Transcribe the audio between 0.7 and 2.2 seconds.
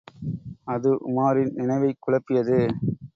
அது, உமாரின் நினைவைக்